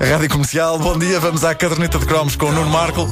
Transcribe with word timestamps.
Rádio 0.00 0.28
Comercial, 0.28 0.78
bom 0.78 0.96
dia. 0.96 1.18
Vamos 1.18 1.44
à 1.44 1.54
caderneta 1.54 1.98
de 1.98 2.06
cromos 2.06 2.36
com 2.36 2.46
o 2.46 2.52
Nuno 2.52 2.70
Marco. 2.70 3.08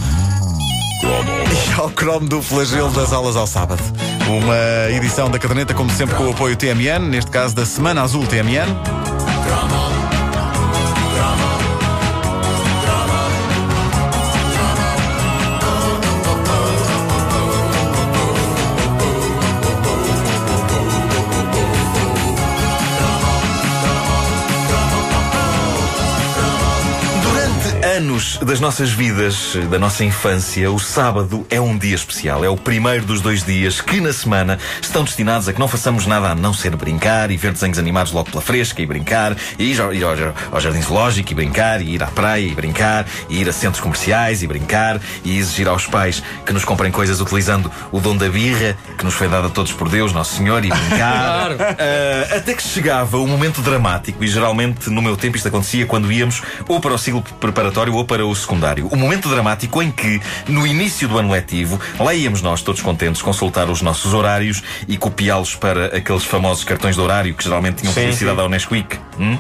E 1.03 1.81
ao 1.81 1.91
cromo 1.91 2.29
do 2.29 2.41
flagelo 2.41 2.91
das 2.91 3.13
aulas 3.13 3.37
ao 3.37 3.47
sábado. 3.47 3.83
Uma 4.29 4.91
edição 4.91 5.29
da 5.29 5.39
caderneta, 5.39 5.75
como 5.75 5.91
sempre, 5.91 6.15
com 6.15 6.29
o 6.29 6.31
apoio 6.31 6.57
TMN, 6.57 7.09
neste 7.09 7.31
caso 7.31 7.55
da 7.57 7.67
Semana 7.67 8.03
Azul 8.03 8.25
TMN. 8.27 9.06
Anos 28.07 28.39
das 28.39 28.61
nossas 28.61 28.93
vidas, 28.93 29.57
da 29.69 29.81
nossa 29.81 30.05
infância, 30.05 30.71
o 30.71 30.79
sábado 30.79 31.45
é 31.51 31.61
um 31.61 31.77
dia 31.77 31.97
especial. 31.97 32.45
É 32.45 32.49
o 32.49 32.57
primeiro 32.57 33.05
dos 33.05 33.21
dois 33.21 33.43
dias 33.43 33.81
que, 33.81 34.01
na 34.01 34.13
semana, 34.13 34.61
estão 34.81 35.03
destinados 35.03 35.49
a 35.49 35.53
que 35.53 35.59
não 35.59 35.67
façamos 35.67 36.07
nada 36.07 36.29
a 36.29 36.35
não 36.35 36.55
ser 36.55 36.77
brincar 36.77 37.33
e 37.33 37.37
ver 37.37 37.53
desenhos 37.53 37.81
animados 37.81 38.13
logo 38.13 38.31
pela 38.31 38.41
fresca 38.41 38.81
e 38.81 38.87
brincar, 38.87 39.37
e 39.59 39.73
ir 39.73 39.81
ao, 39.81 39.93
ir 39.93 40.05
ao, 40.05 40.13
ao 40.53 40.61
jardim 40.61 40.81
zoológico 40.83 41.33
e 41.33 41.35
brincar, 41.35 41.83
e 41.83 41.95
ir 41.95 42.03
à 42.03 42.07
praia 42.07 42.47
e 42.47 42.55
brincar, 42.55 43.07
e 43.29 43.41
ir 43.41 43.49
a 43.49 43.53
centros 43.53 43.81
comerciais 43.81 44.41
e 44.41 44.47
brincar, 44.47 45.01
e 45.25 45.37
exigir 45.37 45.67
aos 45.67 45.87
pais 45.87 46.23
que 46.45 46.53
nos 46.53 46.65
comprem 46.65 46.93
coisas 46.93 47.21
utilizando 47.21 47.71
o 47.91 47.99
dom 47.99 48.17
da 48.17 48.29
birra, 48.29 48.77
que 48.97 49.05
nos 49.05 49.15
foi 49.15 49.27
dado 49.27 49.49
a 49.49 49.51
todos 49.51 49.73
por 49.73 49.89
Deus, 49.89 50.13
Nosso 50.13 50.37
Senhor, 50.37 50.65
e 50.65 50.69
brincar. 50.69 51.51
uh, 51.59 52.37
até 52.37 52.55
que 52.55 52.63
chegava 52.63 53.19
o 53.19 53.27
momento 53.27 53.61
dramático, 53.63 54.23
e 54.23 54.29
geralmente 54.29 54.91
no 54.91 55.03
meu 55.03 55.17
tempo 55.17 55.37
isto 55.37 55.49
acontecia 55.49 55.87
quando 55.87 56.13
íamos 56.13 56.41
ou 56.69 56.79
para 56.79 56.95
o 56.95 56.99
ciclo 56.99 57.23
preparatório 57.41 57.96
para 58.05 58.27
o 58.27 58.35
secundário. 58.35 58.89
O 58.89 58.97
momento 58.97 59.29
dramático 59.29 59.83
em 59.83 59.91
que, 59.91 60.21
no 60.49 60.67
início 60.67 61.09
do 61.09 61.19
ano 61.19 61.31
letivo, 61.31 61.81
lá 61.99 62.15
íamos 62.15 62.43
nós, 62.43 62.63
todos 62.63 62.81
contentes, 62.83 63.23
consultar 63.23 63.69
os 63.71 63.83
nossos 63.83 64.13
horários 64.13 64.63
e 64.87 64.97
copiá-los 64.97 65.55
para 65.55 65.87
aqueles 65.97 66.25
famosos 66.25 66.65
cartões 66.65 66.97
de 66.97 67.01
horário 67.01 67.35
que 67.35 67.45
geralmente 67.45 67.79
tinham 67.79 67.95
publicidade 67.95 68.41
ao 68.41 68.49
Nesquik. 68.49 68.99
Hum? 69.19 69.39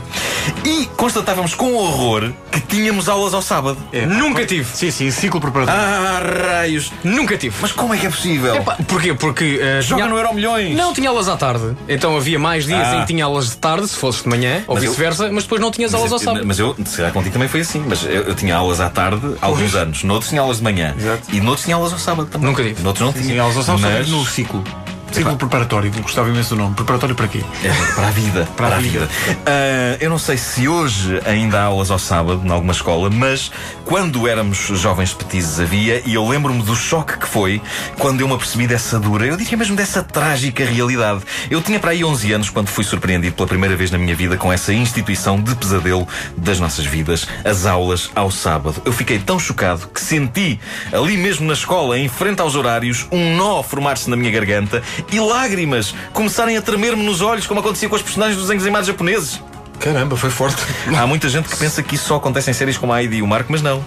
E 0.64 0.86
constatávamos 0.96 1.54
com 1.54 1.74
horror 1.74 2.32
que 2.50 2.60
tínhamos 2.60 3.08
aulas 3.08 3.34
ao 3.34 3.42
sábado. 3.42 3.78
É, 3.92 4.06
Nunca 4.06 4.46
tive. 4.46 4.64
Sim, 4.74 4.90
sim, 4.90 5.10
ciclo 5.10 5.40
preparatório. 5.40 5.80
Ah, 5.80 6.20
raios. 6.20 6.92
Nunca 7.04 7.36
tive. 7.36 7.54
Mas 7.60 7.72
como 7.72 7.94
é 7.94 7.98
que 7.98 8.06
é 8.06 8.10
possível? 8.10 8.56
Epá, 8.56 8.76
porquê? 8.86 9.14
Porque. 9.14 9.56
Uh, 9.56 9.82
Joga 9.82 10.02
tinha... 10.02 10.06
no 10.06 10.16
Euro 10.18 10.34
Milhões. 10.34 10.76
Não, 10.76 10.92
tinha 10.92 11.08
aulas 11.08 11.28
à 11.28 11.36
tarde. 11.36 11.76
Então 11.88 12.16
havia 12.16 12.38
mais 12.38 12.66
dias 12.66 12.86
ah. 12.86 12.96
em 12.96 13.00
que 13.00 13.06
tinha 13.06 13.24
aulas 13.24 13.50
de 13.50 13.56
tarde, 13.56 13.88
se 13.88 13.96
fosse 13.96 14.22
de 14.22 14.28
manhã, 14.28 14.62
ou 14.66 14.76
vice-versa, 14.76 15.26
eu... 15.26 15.32
mas 15.32 15.44
depois 15.44 15.60
não 15.60 15.70
tinhas 15.70 15.94
aulas 15.94 16.12
ao 16.12 16.18
sábado. 16.18 16.46
Mas 16.46 16.58
eu, 16.58 16.74
se 16.84 16.96
calhar 16.96 17.12
contigo 17.12 17.32
também 17.32 17.48
foi 17.48 17.60
assim, 17.60 17.84
mas 17.86 18.04
eu, 18.04 18.22
eu 18.22 18.34
tinha 18.34 18.56
aulas 18.56 18.80
à 18.80 18.88
tarde 18.88 19.36
há 19.40 19.46
alguns 19.46 19.74
anos. 19.74 20.02
Noutros 20.04 20.30
tinha 20.30 20.40
aulas 20.40 20.58
de 20.58 20.64
manhã. 20.64 20.94
Exato. 20.98 21.22
E 21.32 21.40
noutros 21.40 21.64
tinha 21.64 21.76
aulas 21.76 21.92
ao 21.92 21.98
sábado 21.98 22.28
também. 22.28 22.48
Nunca 22.48 22.62
tive. 22.62 22.82
Noutros 22.82 23.04
não 23.04 23.12
tinha. 23.12 23.26
Tinha 23.26 23.42
aulas 23.42 23.56
ao 23.56 23.62
sábado 23.62 23.82
mas... 23.82 24.08
no 24.08 24.24
ciclo. 24.24 24.62
Ciclo 25.16 25.34
preparatório, 25.38 25.90
gostava 26.02 26.28
imenso 26.28 26.54
do 26.54 26.60
nome. 26.60 26.74
Preparatório 26.74 27.14
para 27.14 27.26
quê? 27.26 27.42
É, 27.64 27.94
para 27.94 28.08
a 28.08 28.10
vida. 28.10 28.46
Para, 28.54 28.66
para 28.66 28.76
a 28.76 28.80
vida. 28.80 29.06
vida. 29.06 29.32
Uh, 29.32 29.96
eu 29.98 30.10
não 30.10 30.18
sei 30.18 30.36
se 30.36 30.68
hoje 30.68 31.18
ainda 31.24 31.58
há 31.58 31.64
aulas 31.64 31.90
ao 31.90 31.98
sábado, 31.98 32.42
em 32.44 32.50
alguma 32.50 32.74
escola, 32.74 33.08
mas 33.08 33.50
quando 33.86 34.28
éramos 34.28 34.58
jovens 34.58 35.14
petizes 35.14 35.58
havia, 35.58 36.02
e 36.04 36.12
eu 36.12 36.28
lembro-me 36.28 36.62
do 36.62 36.76
choque 36.76 37.16
que 37.16 37.26
foi 37.26 37.62
quando 37.98 38.20
eu 38.20 38.28
me 38.28 38.34
apercebi 38.34 38.66
dessa 38.66 39.00
dura, 39.00 39.24
eu 39.24 39.38
diria 39.38 39.56
mesmo 39.56 39.74
dessa 39.74 40.02
trágica 40.02 40.66
realidade. 40.66 41.22
Eu 41.48 41.62
tinha 41.62 41.80
para 41.80 41.92
aí 41.92 42.04
11 42.04 42.32
anos 42.34 42.50
quando 42.50 42.68
fui 42.68 42.84
surpreendido 42.84 43.34
pela 43.34 43.48
primeira 43.48 43.74
vez 43.74 43.90
na 43.90 43.96
minha 43.96 44.14
vida 44.14 44.36
com 44.36 44.52
essa 44.52 44.70
instituição 44.70 45.40
de 45.40 45.54
pesadelo 45.54 46.06
das 46.36 46.60
nossas 46.60 46.84
vidas, 46.84 47.26
as 47.42 47.64
aulas 47.64 48.10
ao 48.14 48.30
sábado. 48.30 48.82
Eu 48.84 48.92
fiquei 48.92 49.18
tão 49.18 49.38
chocado 49.38 49.88
que 49.88 50.00
senti, 50.00 50.60
ali 50.92 51.16
mesmo 51.16 51.46
na 51.46 51.54
escola, 51.54 51.98
em 51.98 52.06
frente 52.06 52.42
aos 52.42 52.54
horários, 52.54 53.06
um 53.10 53.34
nó 53.34 53.62
formar-se 53.62 54.10
na 54.10 54.16
minha 54.16 54.30
garganta 54.30 54.82
e 55.10 55.20
lágrimas 55.20 55.94
começarem 56.12 56.56
a 56.56 56.62
tremer-me 56.62 57.02
nos 57.02 57.20
olhos, 57.20 57.46
como 57.46 57.60
acontecia 57.60 57.88
com 57.88 57.96
os 57.96 58.02
personagens 58.02 58.36
dos 58.36 58.46
desenhos 58.46 58.64
animados 58.64 58.86
japoneses. 58.86 59.40
Caramba, 59.78 60.16
foi 60.16 60.30
forte. 60.30 60.56
Há 60.96 61.06
muita 61.06 61.28
gente 61.28 61.48
que 61.48 61.56
pensa 61.56 61.82
que 61.82 61.94
isso 61.94 62.06
só 62.06 62.16
acontece 62.16 62.50
em 62.50 62.54
séries 62.54 62.78
como 62.78 62.92
a 62.92 63.02
Heidi 63.02 63.16
e 63.16 63.22
o 63.22 63.26
Marco, 63.26 63.52
mas 63.52 63.62
não. 63.62 63.84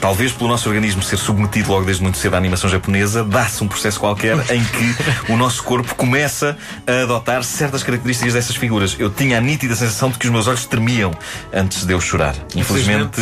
Talvez 0.00 0.32
pelo 0.32 0.48
nosso 0.48 0.68
organismo 0.68 1.02
ser 1.02 1.16
submetido 1.16 1.70
logo 1.70 1.84
desde 1.84 2.02
muito 2.02 2.16
cedo 2.16 2.34
à 2.34 2.38
animação 2.38 2.70
japonesa, 2.70 3.22
dá-se 3.22 3.62
um 3.62 3.68
processo 3.68 4.00
qualquer 4.00 4.38
em 4.50 4.64
que 4.64 5.32
o 5.32 5.36
nosso 5.36 5.62
corpo 5.62 5.94
começa 5.94 6.56
a 6.86 7.02
adotar 7.02 7.44
certas 7.44 7.82
características 7.82 8.34
dessas 8.34 8.56
figuras. 8.56 8.96
Eu 8.98 9.10
tinha 9.10 9.38
a 9.38 9.40
nítida 9.40 9.74
sensação 9.74 10.10
de 10.10 10.18
que 10.18 10.26
os 10.26 10.32
meus 10.32 10.46
olhos 10.46 10.64
tremiam 10.64 11.12
antes 11.52 11.84
de 11.84 11.92
eu 11.92 12.00
chorar. 12.00 12.34
Infelizmente, 12.54 13.20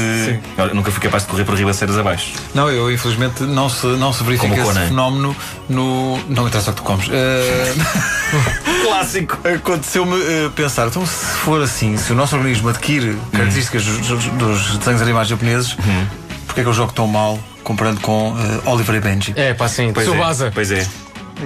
nunca 0.73 0.91
fui 0.91 1.03
capaz 1.03 1.25
de 1.25 1.31
correr 1.31 1.45
por 1.45 1.57
ribanceiras 1.57 1.99
abaixo. 1.99 2.33
Não, 2.55 2.71
eu 2.71 2.93
infelizmente 2.93 3.43
não 3.43 3.69
se, 3.69 3.87
não 3.87 4.13
se 4.13 4.23
verifica 4.23 4.55
esse 4.55 4.87
fenómeno 4.87 5.35
no. 5.69 6.19
Não 6.29 6.47
interessa 6.47 6.71
o 6.71 6.75
que 6.75 6.81
tu 6.81 6.85
comes. 6.85 7.09
Uh... 7.09 7.11
Clássico! 8.85 9.39
Aconteceu-me 9.47 10.15
uh, 10.15 10.51
pensar, 10.51 10.87
então 10.87 11.05
se 11.05 11.25
for 11.39 11.63
assim, 11.63 11.97
se 11.97 12.13
o 12.13 12.15
nosso 12.15 12.37
organismo 12.37 12.69
adquire 12.69 13.17
características 13.33 13.87
hum. 13.87 14.01
dos, 14.01 14.25
dos, 14.25 14.79
desenhos 14.79 15.03
animais 15.03 15.29
japoneses. 15.29 15.77
Hum 15.79 16.28
porque 16.59 16.61
é 16.61 16.65
que 16.65 16.69
eu 16.71 16.75
jogo 16.75 16.93
tão 16.93 17.07
mal 17.07 17.39
comparando 17.63 18.01
com 18.01 18.33
uh, 18.33 18.71
Oliver 18.71 18.97
e 18.97 19.01
Benji. 19.01 19.33
É, 19.37 19.55
pá, 19.55 19.69
sim, 19.69 19.93
pois 19.93 20.09
é, 20.09 20.51
Pois 20.53 20.73
é. 20.73 20.87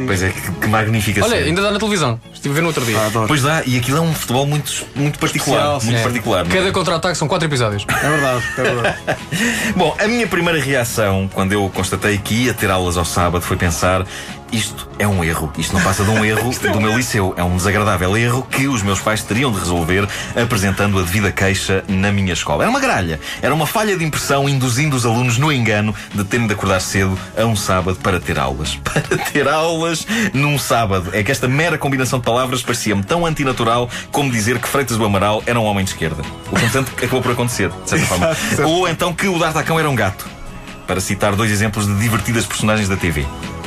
Pois 0.07 0.23
é, 0.23 0.31
que, 0.31 0.53
que 0.53 0.67
magnífica 0.69 1.25
Olha, 1.25 1.37
ainda 1.37 1.63
dá 1.63 1.71
na 1.71 1.79
televisão. 1.79 2.21
Estive 2.33 2.53
a 2.53 2.55
ver 2.55 2.61
no 2.63 2.69
outro 2.69 2.85
dia. 2.85 2.99
Ah, 2.99 3.25
pois 3.27 3.43
dá, 3.43 3.63
e 3.65 3.77
aquilo 3.77 3.99
é 3.99 4.01
um 4.01 4.15
futebol 4.15 4.47
muito, 4.47 4.87
muito 4.95 5.19
particular. 5.19 5.77
Especial, 5.77 5.83
muito 5.85 5.99
é. 5.99 6.03
particular. 6.03 6.47
Cada 6.47 6.69
é? 6.69 6.73
contra-ataque 6.73 7.17
são 7.17 7.29
quatro 7.29 7.47
episódios. 7.47 7.87
É 7.89 8.11
verdade, 8.11 8.45
é 8.59 8.63
verdade. 8.63 8.99
Bom, 9.77 9.97
a 9.99 10.07
minha 10.09 10.27
primeira 10.27 10.61
reação, 10.61 11.29
quando 11.33 11.53
eu 11.53 11.71
constatei 11.75 12.19
que 12.19 12.35
ia 12.35 12.55
ter 12.55 12.71
aulas 12.71 12.97
ao 12.97 13.05
sábado, 13.05 13.43
foi 13.43 13.57
pensar: 13.57 14.05
isto 14.53 14.87
é 14.99 15.09
um 15.09 15.25
erro. 15.25 15.51
Isto 15.57 15.75
não 15.75 15.83
passa 15.83 16.05
de 16.05 16.11
um 16.11 16.23
erro 16.25 16.51
do 16.73 16.81
meu 16.81 16.95
liceu. 16.97 17.35
É 17.37 17.43
um 17.43 17.57
desagradável 17.57 18.17
erro 18.17 18.47
que 18.51 18.69
os 18.69 18.83
meus 18.83 19.01
pais 19.01 19.23
teriam 19.23 19.51
de 19.51 19.59
resolver 19.59 20.07
apresentando 20.37 20.99
a 20.99 21.03
devida 21.03 21.33
queixa 21.33 21.83
na 21.89 22.13
minha 22.13 22.35
escola. 22.35 22.65
Era 22.65 22.71
uma 22.71 22.81
gralha. 22.81 23.19
Era 23.41 23.55
uma 23.55 23.67
falha 23.67 23.97
de 23.97 24.05
impressão 24.05 24.49
induzindo 24.49 24.95
os 24.95 25.07
alunos 25.07 25.39
no 25.39 25.51
engano 25.51 25.95
de 26.15 26.23
terem 26.25 26.47
de 26.47 26.53
acordar 26.53 26.81
cedo 26.81 27.19
a 27.37 27.45
um 27.45 27.57
sábado 27.57 27.99
para 28.03 28.21
ter 28.21 28.39
aulas. 28.39 28.79
Para 28.93 29.17
ter 29.17 29.49
aulas 29.49 29.82
num 30.33 30.59
sábado. 30.59 31.11
É 31.13 31.23
que 31.23 31.31
esta 31.31 31.49
mera 31.49 31.79
combinação 31.79 32.19
de 32.19 32.25
palavras 32.25 32.63
parecia-me 32.63 33.03
tão 33.03 33.27
antinatural 33.27 33.89
como 34.11 34.31
dizer 34.31 34.59
que 34.59 34.69
Freitas 34.69 34.97
do 34.97 35.05
Amaral 35.05 35.43
era 35.47 35.59
um 35.59 35.65
homem 35.65 35.85
de 35.85 35.91
esquerda. 35.91 36.23
O 36.51 36.55
que, 36.55 36.61
portanto, 36.63 36.93
acabou 36.99 37.23
por 37.23 37.33
acontecer, 37.33 37.71
de 37.71 37.91
certa 37.91 38.07
forma. 38.07 38.37
Ou 38.67 38.89
então 38.89 39.13
que 39.13 39.29
o 39.29 39.39
D'Artacão 39.39 39.79
era 39.79 39.89
um 39.89 39.95
gato. 39.95 40.27
Para 40.87 41.01
citar 41.01 41.35
dois 41.35 41.51
exemplos 41.51 41.87
de 41.87 41.95
divertidas 41.99 42.45
personagens 42.45 42.89
da 42.89 42.97
TV. 42.97 43.27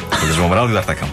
Coisas 0.09 0.35
João 0.35 0.47
Amaral 0.47 0.69
e 0.69 0.73
D'Artacão. 0.73 1.09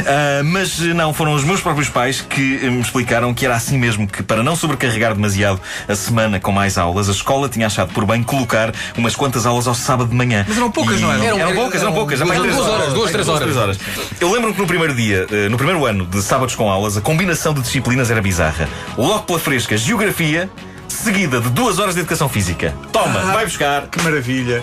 Uh, 0.00 0.44
mas 0.44 0.78
não, 0.78 1.12
foram 1.12 1.34
os 1.34 1.44
meus 1.44 1.60
próprios 1.60 1.88
pais 1.88 2.20
que 2.20 2.40
me 2.40 2.80
explicaram 2.80 3.32
que 3.32 3.44
era 3.44 3.54
assim 3.54 3.78
mesmo, 3.78 4.06
que 4.06 4.22
para 4.22 4.42
não 4.42 4.56
sobrecarregar 4.56 5.14
demasiado 5.14 5.60
a 5.88 5.94
semana 5.94 6.38
com 6.38 6.52
mais 6.52 6.76
aulas, 6.78 7.08
a 7.08 7.12
escola 7.12 7.48
tinha 7.48 7.66
achado 7.66 7.92
por 7.92 8.04
bem 8.04 8.22
colocar 8.22 8.72
umas 8.96 9.14
quantas 9.14 9.46
aulas 9.46 9.66
ao 9.66 9.74
sábado 9.74 10.10
de 10.10 10.14
manhã. 10.14 10.44
Mas 10.46 10.56
eram 10.56 10.70
poucas, 10.70 10.98
e... 10.98 11.02
não 11.02 11.12
eram? 11.12 11.24
Eram, 11.24 11.38
eram 11.38 11.54
poucas, 11.54 11.82
eram 11.82 11.92
poucas. 11.92 12.18
Duas, 12.18 12.36
duas, 12.36 12.54
duas 12.54 12.68
horas, 12.68 12.92
duas, 12.92 13.10
três 13.10 13.28
horas. 13.28 13.56
horas. 13.56 13.78
Eu 14.20 14.30
lembro-me 14.32 14.54
que 14.54 14.60
no 14.60 14.66
primeiro 14.66 14.94
dia, 14.94 15.26
ah, 15.30 15.48
no 15.48 15.56
primeiro 15.56 15.84
ano 15.86 16.06
de 16.06 16.22
sábados 16.22 16.54
com 16.54 16.70
aulas, 16.70 16.96
a 16.96 17.00
combinação 17.00 17.54
de 17.54 17.60
disciplinas 17.62 18.10
era 18.10 18.20
bizarra. 18.20 18.68
Logo 18.96 19.22
pela 19.24 19.38
fresca, 19.38 19.76
geografia, 19.76 20.50
seguida 20.88 21.40
de 21.40 21.50
duas 21.50 21.78
horas 21.78 21.94
de 21.94 22.00
educação 22.00 22.28
física. 22.28 22.74
Toma, 22.92 23.20
ah, 23.20 23.32
vai 23.32 23.44
buscar. 23.44 23.86
Que 23.88 24.02
maravilha. 24.02 24.62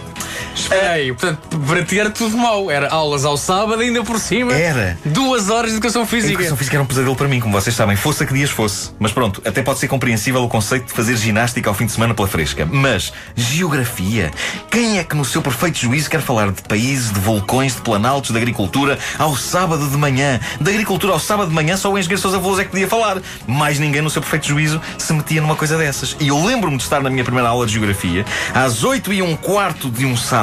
Espera 0.56 0.92
aí, 0.92 1.12
portanto, 1.12 1.60
para 1.68 1.84
ti 1.84 2.00
era 2.00 2.10
tudo 2.10 2.38
mau. 2.38 2.70
Era 2.70 2.90
aulas 2.90 3.26
ao 3.26 3.38
sábado, 3.38 3.82
ainda 3.82 4.04
por 4.04 4.20
cima. 4.20 4.54
Era. 4.54 4.98
Duas 5.06 5.50
horas 5.50 5.72
de 5.72 5.78
educação 5.78 6.06
física. 6.06 6.32
A 6.32 6.34
educação 6.34 6.58
física 6.58 6.76
era 6.78 6.84
um 6.84 6.86
pesadelo 6.86 7.16
para 7.16 7.28
mim, 7.28 7.40
como 7.40 7.54
vocês 7.60 7.76
sabem. 7.76 7.96
Fosse 7.96 8.24
a 8.24 8.26
que 8.26 8.34
dias 8.34 8.50
fosse. 8.50 8.92
Mas 9.00 9.12
pronto, 9.12 9.42
até 9.46 9.62
pode 9.62 9.80
ser 9.80 9.88
compreensível 9.88 10.44
o 10.44 10.48
conceito 10.48 10.88
de 10.88 10.94
fazer 10.94 11.16
ginástica 11.18 11.70
ao 11.70 11.74
fim 11.74 11.86
de 11.86 11.92
semana 11.92 12.14
pela 12.14 12.28
fresca. 12.28 12.68
Mas, 12.70 13.12
geografia? 13.36 14.32
Quem 14.70 15.00
é 15.00 15.04
que 15.04 15.16
no 15.16 15.26
seu 15.26 15.42
perfeito 15.42 15.80
juízo 15.80 16.10
quer 16.10 16.22
falar 16.22 16.52
de 16.52 16.62
países, 16.64 17.12
de 17.12 17.20
vulcões, 17.20 17.76
de 17.76 17.82
planaltos, 17.82 18.32
de 18.32 18.38
agricultura 18.38 18.98
ao 19.18 19.36
sábado 19.36 19.88
de 19.88 19.98
manhã? 19.98 20.40
De 20.60 20.70
agricultura 20.70 21.14
ao 21.14 21.20
sábado 21.20 21.50
de 21.50 21.56
manhã 21.56 21.78
só 21.78 21.92
o 21.92 21.98
engenheiro 21.98 22.22
Sousa 22.22 22.40
Veloso 22.40 22.62
é 22.62 22.66
que 22.66 22.72
podia 22.72 22.88
falar. 22.88 23.22
Mais 23.48 23.80
ninguém 23.80 24.02
no 24.02 24.10
seu 24.10 24.22
perfeito 24.22 24.48
juízo 24.48 24.82
se 24.98 25.14
metia 25.14 25.42
numa 25.42 25.56
coisa 25.56 25.78
dessas. 25.78 26.16
E 26.20 26.28
eu 26.28 26.44
lembro-me 26.44 26.78
de 26.78 26.84
estar 26.84 27.02
na 27.02 27.10
minha 27.10 27.24
primeira 27.24 27.50
aula 27.50 27.66
de 27.66 27.74
geografia, 27.74 28.26
às 28.54 28.84
8 28.84 29.14
e 29.14 29.22
um 29.22 29.36
quarto 29.36 29.90
de 29.90 30.06
um 30.06 30.16
sábado, 30.16 30.43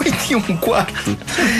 8 0.00 0.32
e 0.32 0.34
um 0.36 0.56
quarto, 0.56 1.16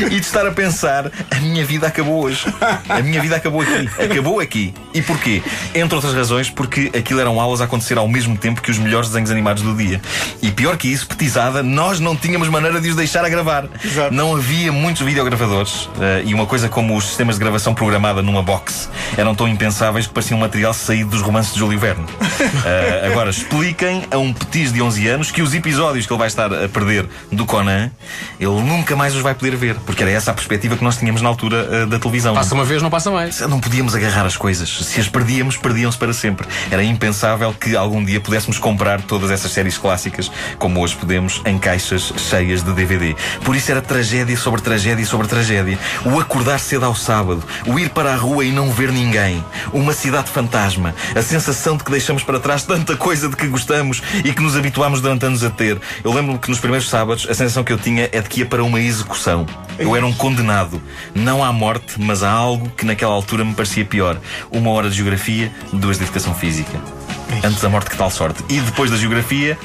e 0.06 0.10
de 0.10 0.16
estar 0.16 0.46
a 0.46 0.52
pensar: 0.52 1.10
a 1.30 1.40
minha 1.40 1.64
vida 1.64 1.86
acabou 1.86 2.22
hoje. 2.22 2.44
A 2.88 3.00
minha 3.00 3.20
vida 3.20 3.36
acabou 3.36 3.60
aqui. 3.60 3.88
Acabou 4.02 4.40
aqui. 4.40 4.74
E 4.94 5.00
porquê? 5.00 5.42
Entre 5.74 5.94
outras 5.94 6.14
razões, 6.14 6.50
porque 6.50 6.90
aquilo 6.96 7.20
eram 7.20 7.40
aulas 7.40 7.60
a 7.60 7.64
acontecer 7.64 7.96
ao 7.98 8.08
mesmo 8.08 8.36
tempo 8.36 8.60
que 8.60 8.70
os 8.70 8.78
melhores 8.78 9.08
desenhos 9.08 9.30
animados 9.30 9.62
do 9.62 9.74
dia. 9.74 10.00
E 10.42 10.50
pior 10.50 10.76
que 10.76 10.88
isso, 10.88 11.06
petizada, 11.06 11.62
nós 11.62 11.98
não 12.00 12.14
tínhamos 12.14 12.48
maneira 12.48 12.80
de 12.80 12.90
os 12.90 12.96
deixar 12.96 13.24
a 13.24 13.28
gravar. 13.28 13.66
Exato. 13.82 14.14
Não 14.14 14.36
havia 14.36 14.70
muitos 14.70 15.02
videogravadores 15.02 15.84
uh, 15.86 16.22
e 16.24 16.34
uma 16.34 16.46
coisa 16.46 16.68
como 16.68 16.96
os 16.96 17.06
sistemas 17.06 17.36
de 17.36 17.40
gravação 17.40 17.74
programada 17.74 18.22
numa 18.22 18.42
box 18.42 18.88
eram 19.16 19.34
tão 19.34 19.48
impensáveis 19.48 20.06
que 20.06 20.12
pareciam 20.12 20.38
um 20.38 20.40
material 20.40 20.74
saído 20.74 21.10
dos 21.10 21.22
romances 21.22 21.52
de 21.52 21.58
Júlio 21.58 21.78
Verne. 21.78 22.04
Uh, 22.04 23.06
agora, 23.10 23.30
expliquem 23.30 24.04
a 24.10 24.18
um 24.18 24.32
petis 24.32 24.72
de 24.72 24.82
11 24.82 25.08
anos 25.08 25.30
que 25.30 25.42
os 25.42 25.54
episódios 25.54 26.06
que 26.06 26.12
ele 26.12 26.18
vai 26.18 26.28
estar 26.28 26.52
a 26.52 26.68
perder 26.68 27.06
do 27.30 27.46
Conan, 27.46 27.90
ele 28.38 28.60
nunca 28.62 28.94
mais 28.96 29.14
os 29.14 29.22
vai 29.22 29.34
poder 29.34 29.56
ver, 29.56 29.76
porque 29.86 30.02
era 30.02 30.10
essa 30.10 30.30
a 30.30 30.34
perspectiva 30.34 30.76
que 30.76 30.84
nós 30.84 30.96
tínhamos 30.96 31.22
na 31.22 31.28
altura 31.28 31.84
uh, 31.84 31.86
da 31.86 31.98
televisão. 31.98 32.34
Passa 32.34 32.54
uma 32.54 32.64
vez, 32.64 32.82
não 32.82 32.90
passa 32.90 33.10
mais. 33.10 33.40
Não 33.40 33.60
podíamos 33.60 33.94
agarrar 33.94 34.26
as 34.26 34.36
coisas. 34.36 34.81
Se 34.82 35.00
as 35.00 35.08
perdíamos, 35.08 35.56
perdiam-se 35.56 35.98
para 35.98 36.12
sempre. 36.12 36.46
Era 36.70 36.82
impensável 36.82 37.52
que 37.52 37.76
algum 37.76 38.04
dia 38.04 38.20
pudéssemos 38.20 38.58
comprar 38.58 39.00
todas 39.02 39.30
essas 39.30 39.50
séries 39.52 39.78
clássicas 39.78 40.30
como 40.58 40.80
hoje 40.80 40.96
podemos, 40.96 41.40
em 41.44 41.58
caixas 41.58 42.12
cheias 42.16 42.62
de 42.62 42.72
DVD. 42.72 43.14
Por 43.44 43.56
isso 43.56 43.70
era 43.70 43.80
tragédia 43.80 44.36
sobre 44.36 44.60
tragédia 44.60 45.04
sobre 45.06 45.26
tragédia. 45.26 45.78
O 46.04 46.18
acordar 46.18 46.58
cedo 46.58 46.84
ao 46.84 46.94
sábado, 46.94 47.42
o 47.66 47.78
ir 47.78 47.90
para 47.90 48.12
a 48.12 48.16
rua 48.16 48.44
e 48.44 48.52
não 48.52 48.70
ver 48.70 48.92
ninguém, 48.92 49.44
uma 49.72 49.92
cidade 49.92 50.30
fantasma, 50.30 50.94
a 51.14 51.22
sensação 51.22 51.76
de 51.76 51.84
que 51.84 51.90
deixamos 51.90 52.22
para 52.22 52.40
trás 52.40 52.64
tanta 52.64 52.96
coisa 52.96 53.28
de 53.28 53.36
que 53.36 53.46
gostamos 53.46 54.02
e 54.24 54.32
que 54.32 54.42
nos 54.42 54.56
habituámos 54.56 55.00
durante 55.00 55.26
anos 55.26 55.44
a 55.44 55.50
ter. 55.50 55.80
Eu 56.02 56.12
lembro-me 56.12 56.38
que 56.38 56.50
nos 56.50 56.60
primeiros 56.60 56.88
sábados 56.88 57.26
a 57.28 57.34
sensação 57.34 57.64
que 57.64 57.72
eu 57.72 57.78
tinha 57.78 58.08
é 58.12 58.20
de 58.20 58.28
que 58.28 58.40
ia 58.40 58.46
para 58.46 58.64
uma 58.64 58.80
execução. 58.80 59.46
Eu 59.78 59.96
era 59.96 60.06
um 60.06 60.12
condenado. 60.12 60.82
Não 61.14 61.42
à 61.42 61.52
morte, 61.52 61.94
mas 61.98 62.22
a 62.22 62.30
algo 62.30 62.70
que 62.70 62.84
naquela 62.84 63.12
altura 63.12 63.44
me 63.44 63.54
parecia 63.54 63.84
pior. 63.84 64.18
Uma 64.50 64.70
hora 64.72 64.90
de 64.90 64.96
geografia, 64.96 65.52
duas 65.72 65.98
de 65.98 66.04
educação 66.04 66.34
física. 66.34 66.78
Antes 67.44 67.60
da 67.60 67.68
morte, 67.68 67.90
que 67.90 67.96
tal 67.96 68.10
sorte. 68.10 68.44
E 68.48 68.60
depois 68.60 68.90
da 68.90 68.96
geografia, 68.96 69.58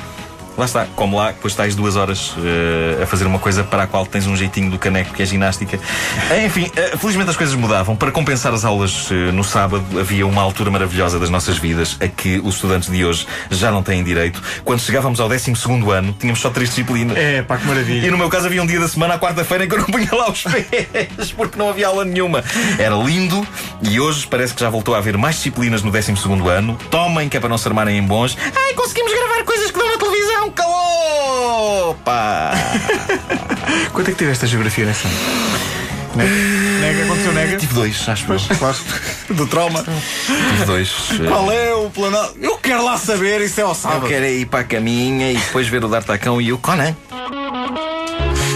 Lá 0.57 0.65
está, 0.65 0.88
como 0.95 1.15
lá, 1.15 1.27
depois 1.27 1.54
estás 1.54 1.75
duas 1.75 1.95
horas 1.95 2.31
uh, 2.31 3.04
a 3.04 3.06
fazer 3.06 3.27
uma 3.27 3.38
coisa 3.38 3.63
para 3.63 3.83
a 3.83 3.88
qual 3.88 4.07
tens 4.07 4.25
um 4.25 4.36
jeitinho 4.36 4.71
do 4.71 4.80
caneco, 4.80 5.13
que 5.13 5.21
é 5.21 5.25
ginástica. 5.25 5.77
Uh, 5.77 6.45
enfim, 6.48 6.65
uh, 6.65 6.98
felizmente 6.98 7.30
as 7.30 7.38
coisas 7.38 7.54
mudavam. 7.54 7.95
Para 7.95 8.12
compensar 8.12 8.51
as 8.51 8.65
aulas 8.65 9.09
no 9.33 9.44
sábado, 9.44 9.86
havia 10.00 10.25
uma 10.25 10.42
altura 10.42 10.71
maravilhosa 10.71 11.19
das 11.19 11.30
nossas 11.30 11.59
vidas 11.59 11.95
a 12.00 12.07
que 12.07 12.39
os 12.39 12.56
estudantes 12.56 12.89
de 12.89 13.06
hoje 13.06 13.27
já 13.51 13.69
não 13.69 13.83
têm 13.83 14.04
direito. 14.04 14.42
Quando 14.65 14.80
chegávamos 14.80 15.19
ao 15.19 15.30
12 15.30 15.54
ano, 15.94 16.15
tínhamos 16.19 16.42
só 16.42 16.50
três 16.50 16.69
disciplinas. 16.69 17.15
É, 17.15 17.44
pá, 17.44 17.57
que 17.57 17.68
maravilha. 17.68 18.07
E 18.07 18.09
no 18.09 18.18
meu 18.18 18.27
caso 18.27 18.48
havia 18.48 18.63
um 18.63 18.65
dia 18.65 18.80
da 18.80 18.88
semana, 18.88 19.13
à 19.13 19.19
quarta-feira, 19.19 19.65
em 19.65 19.68
que 19.68 19.75
eu 19.75 19.80
não 19.80 19.86
punha 19.86 20.09
lá 20.12 20.31
os 20.31 20.42
pés, 20.42 21.31
porque 21.38 21.57
não 21.57 21.69
havia 21.69 21.88
aula 21.88 22.04
nenhuma. 22.04 22.44
Era 22.80 22.95
lindo 22.95 23.45
e 23.83 24.00
hoje 24.00 24.25
parece 24.25 24.56
que 24.56 24.62
já 24.62 24.71
voltou 24.71 24.95
a 24.95 24.98
haver 24.98 25.18
mais 25.18 25.36
disciplinas 25.36 25.83
no 25.83 25.92
12 25.92 26.13
ano. 26.50 26.75
Tomem, 26.89 27.30
que 27.30 27.38
é 27.38 27.39
para 27.39 27.50
não 27.50 27.59
se 27.59 27.68
armarem 27.68 27.95
em 27.95 28.01
bons. 28.01 28.36
Ai, 28.39 28.74
conseguimos 28.74 29.13
gravar 29.13 29.44
coisas 29.44 29.69
que 29.69 29.77
dão 29.77 29.88
na 29.88 29.98
televisão 29.98 30.46
não 30.47 30.51
calou! 30.51 31.95
Pá! 32.05 32.53
Quanto 33.91 34.09
é 34.09 34.11
que 34.11 34.17
tiveste 34.17 34.45
a 34.45 34.47
geografia 34.47 34.85
nessa? 34.85 35.07
Nega? 36.15 36.31
Nega? 36.79 37.03
Aconteceu 37.03 37.33
nega? 37.33 37.57
Tive 37.57 37.73
dois, 37.73 38.09
acho 38.09 38.25
pois, 38.25 38.47
claro. 38.57 38.77
Do 39.29 39.45
trauma. 39.47 39.83
Tive 39.83 40.65
dois. 40.65 40.91
Qual 41.27 41.51
é 41.51 41.73
o 41.73 41.89
plano? 41.89 42.17
Eu 42.41 42.57
quero 42.57 42.83
lá 42.83 42.97
saber, 42.97 43.41
isso 43.41 43.59
é 43.59 43.63
ao 43.63 43.75
sábado. 43.75 44.05
Eu 44.05 44.09
quero 44.09 44.25
ir 44.25 44.45
para 44.45 44.61
a 44.61 44.63
caminha 44.63 45.31
e 45.31 45.38
depois 45.38 45.67
ver 45.67 45.83
o 45.83 45.88
D'Artacão 45.88 46.41
e 46.41 46.51
o 46.53 46.57
Conan. 46.57 46.95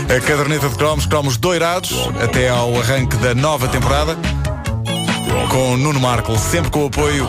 A 0.10 0.20
caderneta 0.26 0.68
de 0.68 0.76
cromos, 0.76 1.06
cromos 1.06 1.38
doirados, 1.38 1.94
até 2.22 2.50
ao 2.50 2.78
arranque 2.80 3.16
da 3.18 3.36
nova 3.36 3.68
temporada. 3.68 4.18
Com 5.50 5.78
Nuno 5.78 6.00
Marco, 6.00 6.38
sempre 6.38 6.72
com 6.72 6.84
o 6.84 6.88
apoio 6.88 7.28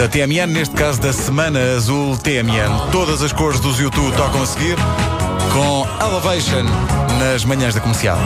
da 0.00 0.08
TMN, 0.08 0.46
neste 0.46 0.74
caso 0.74 0.98
da 0.98 1.12
Semana 1.12 1.60
Azul 1.76 2.16
TMN. 2.16 2.90
Todas 2.90 3.22
as 3.22 3.34
cores 3.34 3.60
dos 3.60 3.78
YouTube 3.78 4.10
tocam 4.16 4.42
a 4.42 4.46
seguir 4.46 4.76
com 5.52 5.86
Elevation 6.02 6.64
nas 7.18 7.44
manhãs 7.44 7.74
da 7.74 7.82
comercial. 7.82 8.16